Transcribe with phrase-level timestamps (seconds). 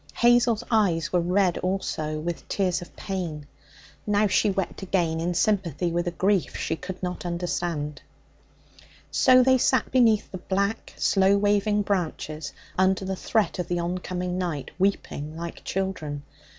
[0.15, 3.45] Hazel's eyes were red also, with tears of pain.
[4.07, 8.01] Now she wept again in sympathy with a grief she could not understand.
[9.11, 14.39] So they sat beneath the black, slow waving branches under the threat of the oncoming
[14.39, 16.23] night, weeping like children.